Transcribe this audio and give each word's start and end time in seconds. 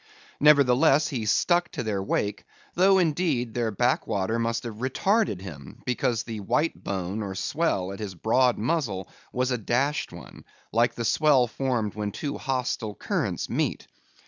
Nevertheless, 0.39 1.09
he 1.09 1.27
stuck 1.27 1.69
to 1.73 1.83
their 1.83 2.01
wake, 2.01 2.45
though 2.73 2.97
indeed 2.97 3.53
their 3.53 3.69
back 3.69 4.07
water 4.07 4.39
must 4.39 4.63
have 4.63 4.77
retarded 4.77 5.41
him, 5.41 5.83
because 5.85 6.23
the 6.23 6.39
white 6.39 6.83
bone 6.83 7.21
or 7.21 7.35
swell 7.35 7.91
at 7.93 7.99
his 7.99 8.15
broad 8.15 8.57
muzzle 8.57 9.07
was 9.31 9.51
a 9.51 9.59
dashed 9.59 10.11
one, 10.11 10.43
like 10.71 10.95
the 10.95 11.05
swell 11.05 11.45
formed 11.45 11.93
when 11.93 12.11
two 12.11 12.39
hostile 12.39 12.95
currents 12.95 13.47
meet. 13.47 13.85